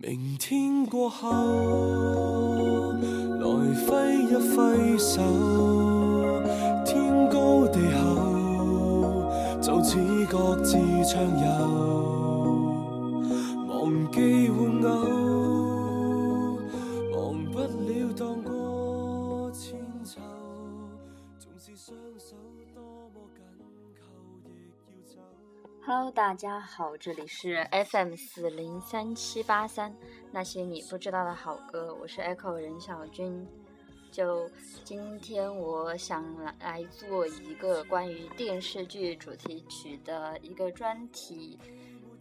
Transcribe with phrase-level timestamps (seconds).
[0.00, 1.30] 明天过后，
[3.00, 3.46] 来
[3.86, 5.22] 挥一挥手，
[6.84, 9.28] 天高地厚，
[9.62, 9.96] 就似
[10.28, 13.22] 各自畅游。
[13.68, 16.58] 忘记玩偶，
[17.12, 20.20] 忘不了荡过千秋，
[21.38, 22.63] 纵是双手。
[25.86, 29.94] Hello，大家好，这里是 FM 四零三七八三
[30.32, 33.46] 那些你不知道的好歌，我是 Echo 任小军。
[34.10, 34.48] 就
[34.82, 36.24] 今天，我想
[36.58, 41.58] 来做一个关于电视剧主题曲的一个专题。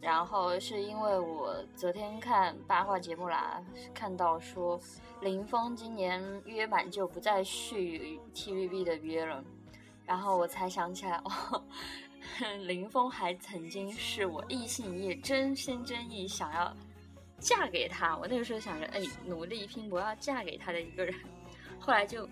[0.02, 4.78] 然后是因为我昨天看八卦节目啦，看到说
[5.22, 9.42] 林峰今年约版就不再续 TVB 的约了，
[10.06, 11.64] 然后我才想起来哦。
[12.66, 16.76] 林峰还曾经是我一心一意、真心真意想要
[17.40, 18.18] 嫁给他。
[18.18, 21.14] 我那个时候想着，哎，努力拼搏要嫁给他的一个人。
[21.80, 22.28] 后来就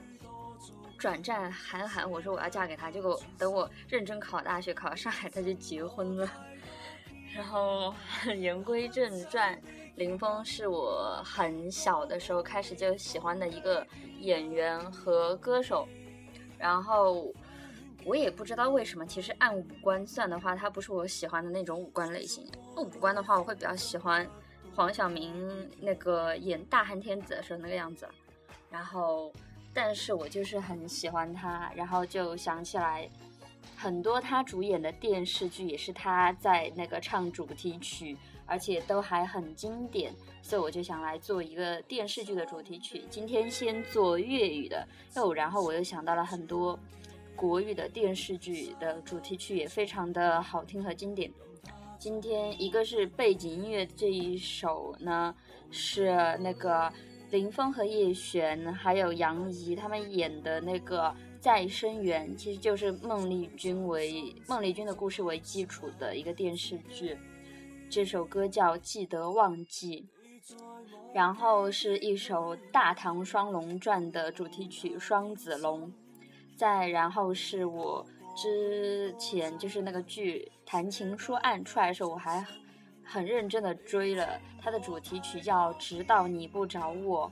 [0.97, 2.89] 转战韩寒，我说我要嫁给他。
[2.91, 6.29] 结果等我认真考大学，考到上海，他就结婚了。
[7.33, 7.93] 然后
[8.37, 9.59] 言归正传，
[9.95, 13.85] 林峰是我很小的时候开始就喜欢的一个
[14.19, 15.87] 演员和歌手。
[16.57, 17.33] 然后。
[18.05, 22.43] 我也不知道为什么，其实按五官算的话，他不是我喜欢的那种五官类型。
[22.73, 24.27] 不五官的话，我会比较喜欢
[24.75, 25.31] 黄晓明
[25.79, 28.07] 那个演大汉天子的时候那个样子
[28.71, 29.31] 然后，
[29.73, 33.07] 但是我就是很喜欢他，然后就想起来
[33.77, 43.03] 很多他主演的电视剧，也是他在那个唱主题曲，而且都还很经典，所以我就想来做一个电视剧的主题曲。
[43.11, 44.83] 今天先做粤语的
[45.17, 46.77] 哦，然后我又想到了很多。
[47.41, 51.33] 国语的电视剧的主题曲也非常的好听和经典。
[51.97, 55.33] 今天一个是背景音乐，这一首呢
[55.71, 56.93] 是那个
[57.31, 61.05] 林峰和叶璇还有杨怡他们演的那个
[61.39, 67.17] 《再生缘》，其实就是孟丽君为孟丽君的故事为基础的一个电视剧。
[67.89, 70.07] 这首歌叫《记得忘记》，
[71.11, 75.87] 然后是一首《大唐双龙传》的主题曲《双子龙》。
[76.61, 78.05] 再然后是我
[78.35, 82.45] 之前就是那个剧《谈情说案》出来的时候，我还
[83.03, 87.27] 很认真的追了它的主题曲，叫《直到你不找我》。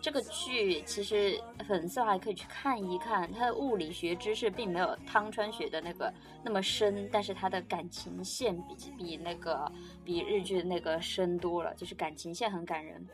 [0.00, 1.38] 这个剧其实
[1.68, 6.10] 粉丝还可以去看一看，它的物理学知识并没有汤川学的那个
[6.42, 9.70] 那么深，但是它的感情线比比那个
[10.02, 13.06] 比日剧的那个深多了，就是感情线很感人。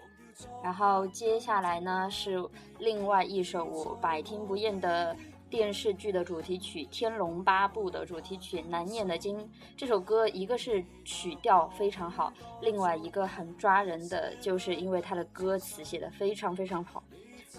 [0.63, 2.37] 然后接下来呢是
[2.79, 5.17] 另外一首我百听不厌的。
[5.49, 9.39] 电视剧的主题曲《天龙八部》的主题曲《难念的经》
[9.77, 17.03] 这首歌，一个是曲调非常好，另外一个很抓人的，就是因为它的歌词写的非常非常好。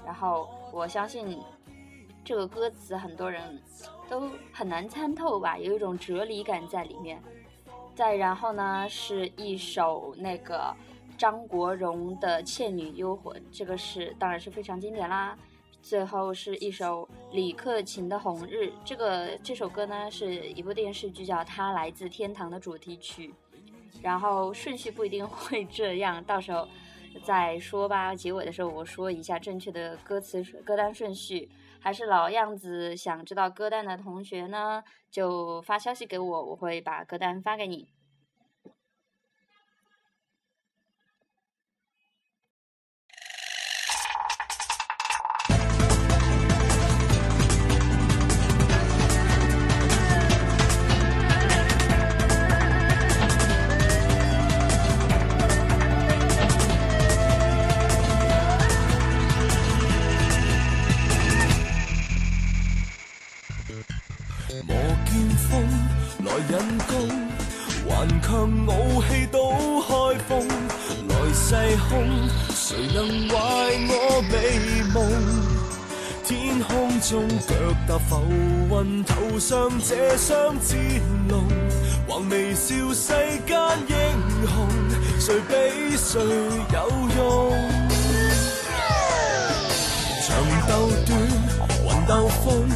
[0.05, 1.39] 然后我相信
[2.25, 3.59] 这个歌词很多人
[4.09, 7.21] 都很难参透吧，有一种哲理感在里面。
[7.95, 10.75] 再然后呢，是一首那个
[11.17, 15.35] 张国荣的《倩女幽魂》，这个是当然是非常经典啦。
[15.81, 23.33] 最后是一首李克勤的《红日》，这个这首歌呢是一部电视剧叫《他来自天堂》的主题曲。
[24.01, 26.67] 然后顺序不一定会这样，到时候
[27.23, 28.13] 再说吧。
[28.13, 31.49] 结尾的时候我说一下正确的歌词歌单顺序。
[31.79, 37.87] 还是老样子，想知道歌单的同学呢，就发消息给我，我会把歌单发给你。
[77.09, 77.55] 中脚
[77.87, 80.77] 踏浮云，头上这双战
[81.29, 81.47] 龙，
[82.05, 83.13] 还微笑世
[83.45, 83.57] 间
[83.87, 84.67] 英雄，
[85.17, 87.51] 谁比谁有用？
[90.21, 92.67] 长斗短，云斗风，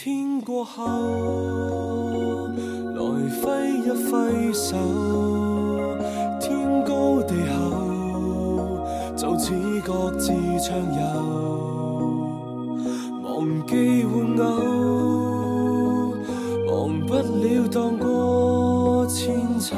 [0.00, 0.86] 天过后，
[2.54, 3.02] 来
[3.42, 4.76] 挥一挥手，
[6.40, 8.78] 天高地厚，
[9.16, 9.50] 就似
[9.84, 10.30] 各自
[10.60, 12.78] 畅游。
[13.24, 16.14] 忘记玩偶，
[16.68, 19.74] 忘不了荡过千秋，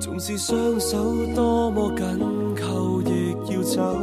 [0.00, 2.06] 纵是双手多么紧
[2.56, 4.00] 扣，亦要走。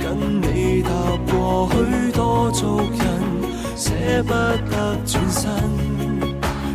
[0.00, 0.88] 跟你踏
[1.30, 3.92] 过许多足印，舍
[4.24, 4.30] 不
[4.68, 5.48] 得转身。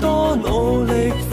[0.00, 1.25] 多努力。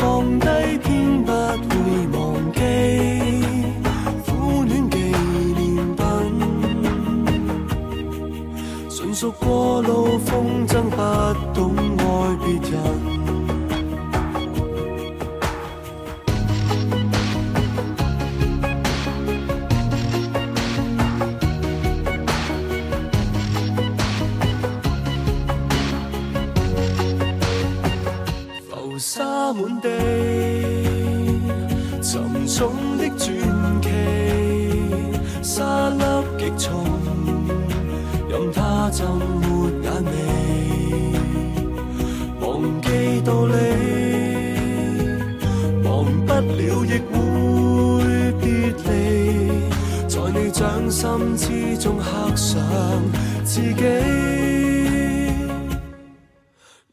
[53.46, 53.84] 自己，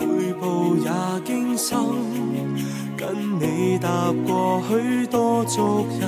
[0.00, 0.90] 每步也
[1.24, 1.76] 惊心。
[2.96, 6.02] 跟你踏过许多足印，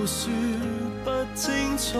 [0.05, 0.33] 说
[1.05, 1.98] 不清楚，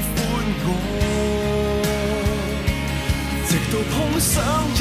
[0.00, 0.10] 欢
[0.64, 0.66] 我，
[3.46, 4.32] 直到碰上。
[4.78, 4.80] 一。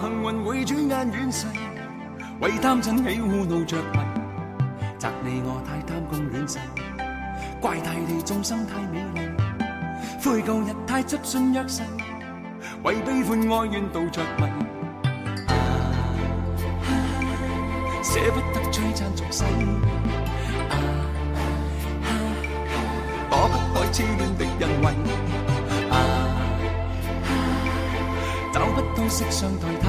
[0.00, 1.46] 幸运会转眼远逝，
[2.40, 3.98] 为贪嗔喜恶怒着迷，
[4.96, 6.58] 责你我太贪功恋势，
[7.60, 9.28] 怪大地众生太美丽，
[10.24, 11.82] 悔旧日太执信约誓，
[12.82, 14.46] 为悲欢哀怨度着迷，
[18.02, 19.44] 舍不得璀璨俗世，
[23.28, 25.49] 躲不开痴恋的欣慰。
[28.72, 29.86] 不到色相代替。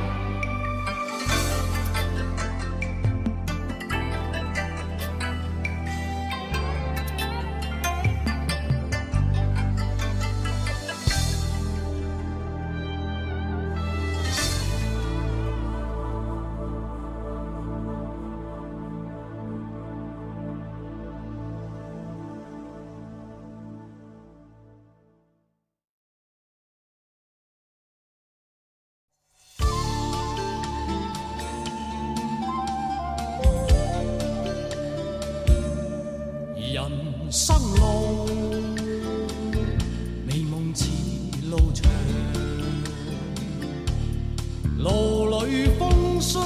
[46.28, 46.42] 霜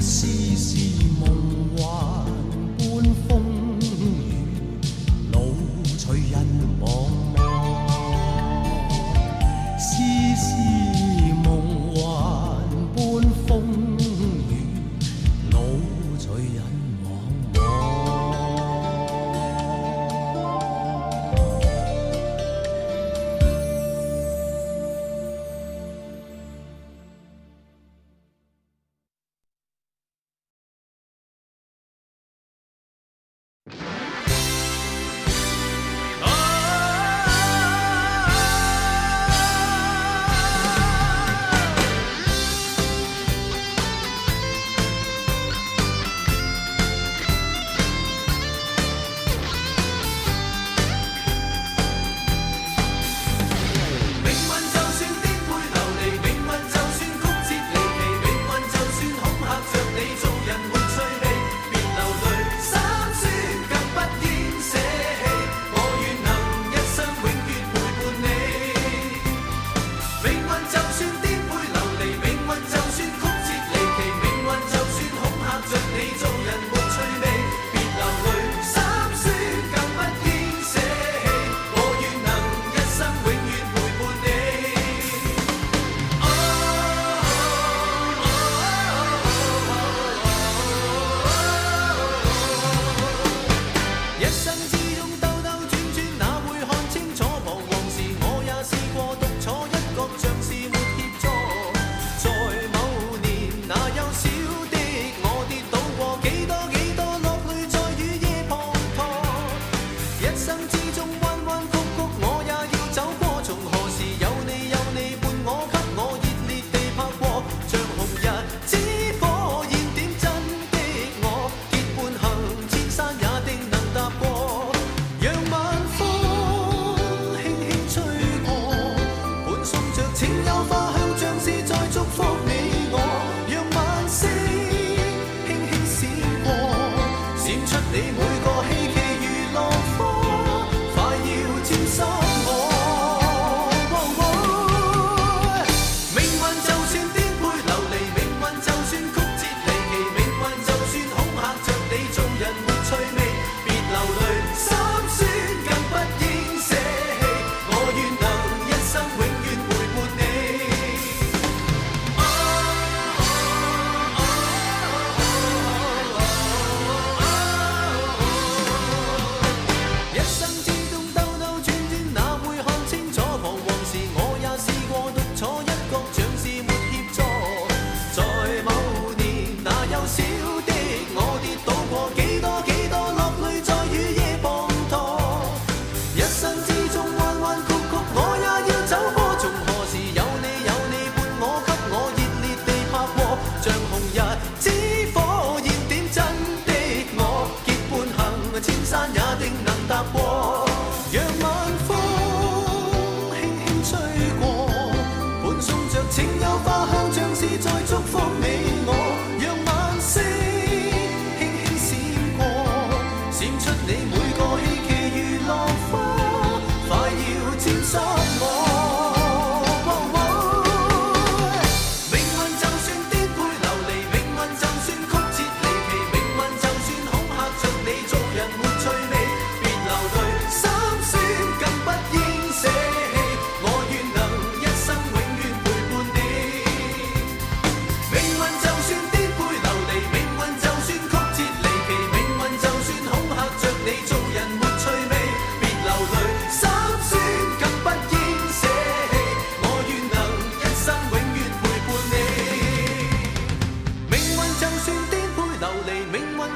[0.00, 1.09] 一丝丝。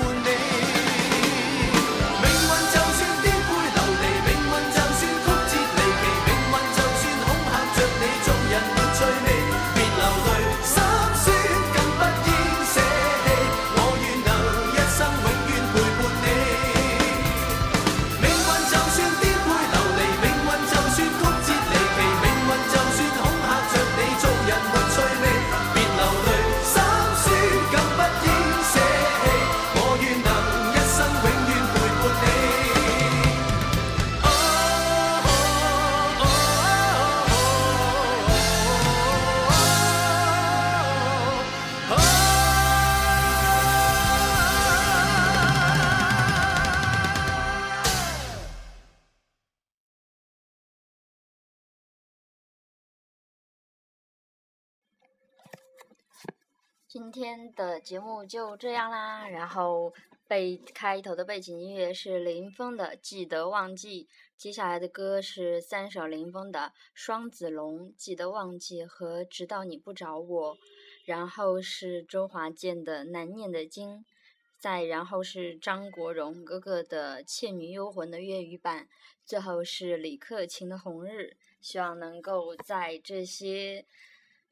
[57.04, 59.92] 今天的节目就这样啦，然后
[60.26, 64.04] 背开头的背景音乐是林峰的《记得忘记》，
[64.38, 66.60] 接下来的歌是三首林峰的
[66.94, 70.56] 《双子龙》《记得忘记》和《直到你不找我》，
[71.04, 73.96] 然后是周华健的《难念的经》，
[74.58, 78.88] 再然后是张国荣哥哥的《倩女幽魂》的粤语版，
[79.26, 81.36] 最后是李克勤的《红日》。
[81.60, 83.84] 希望能够在这些。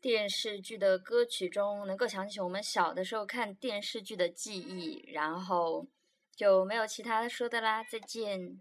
[0.02, 5.86] 电视剧的歌曲中能够想起我们小的时候看电视剧的记忆，然后
[6.34, 8.58] 就没有其他说的啦，再见。